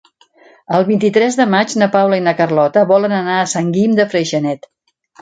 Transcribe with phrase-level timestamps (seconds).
[0.77, 4.11] El vint-i-tres de maig na Paula i na Carlota volen anar a Sant Guim de
[4.17, 4.71] Freixenet.